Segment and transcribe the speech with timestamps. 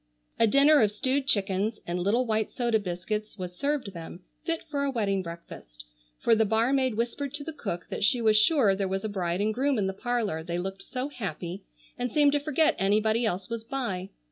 [0.39, 4.83] A dinner of stewed chickens and little white soda biscuits was served them, fit for
[4.83, 5.85] a wedding breakfast,
[6.17, 9.41] for the barmaid whispered to the cook that she was sure there was a bride
[9.41, 11.65] and groom in the parlor they looked so happy
[11.99, 14.09] and seemed to forget anybody else was by.